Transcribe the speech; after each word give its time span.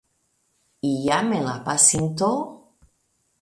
Iam 0.91 1.29
en 1.41 1.45
la 1.49 1.53
pasinto. 1.67 2.31